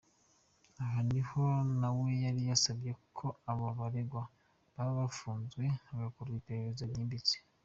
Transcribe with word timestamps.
Aha 0.83 0.99
niho 1.09 1.43
nawe 1.79 2.09
yari 2.23 2.41
yasabye 2.49 2.91
ko 3.17 3.27
aba 3.51 3.67
baregwa 3.77 4.23
baba 4.75 4.93
bafunzwe 5.01 5.63
hagakorwa 5.87 6.35
iperereza 6.41 6.83
ryimbitse. 6.91 7.35